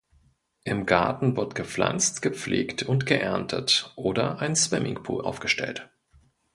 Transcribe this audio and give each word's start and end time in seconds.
Im 0.63 0.87
Garten 0.87 1.37
wird 1.37 1.53
gepflanzt, 1.53 2.23
gepflegt 2.23 2.81
und 2.81 3.05
geerntet 3.05 3.93
oder 3.95 4.39
ein 4.39 4.55
Swimmingpool 4.55 5.23
aufgestellt. 5.23 5.91